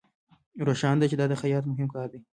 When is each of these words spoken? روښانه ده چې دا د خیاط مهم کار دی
روښانه 0.67 0.99
ده 0.99 1.05
چې 1.11 1.15
دا 1.19 1.25
د 1.29 1.33
خیاط 1.41 1.63
مهم 1.71 1.87
کار 1.95 2.07
دی 2.13 2.19